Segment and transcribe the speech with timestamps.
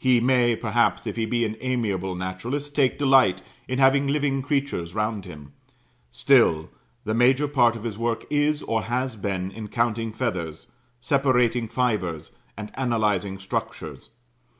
[0.00, 4.92] He may, perhaps, if he be an amiable naturalist, take delight in having living creatures
[4.92, 5.52] round him;
[6.10, 6.68] still,
[7.04, 10.66] the major part of his work is, or has been, in counting feathers,
[11.00, 14.08] separating fibres, and analyzing structures.